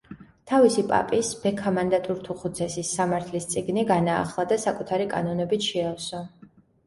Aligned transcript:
თავისი 0.51 0.83
პაპის, 0.91 1.27
ბექა 1.41 1.73
მანდატურთუხუცესის 1.75 2.93
სამართლის 2.99 3.45
წიგნი 3.53 3.83
განაახლა 3.91 4.47
და 4.53 4.59
საკუთარი 4.65 5.07
კანონებით 5.15 5.69
შეავსო. 5.69 6.23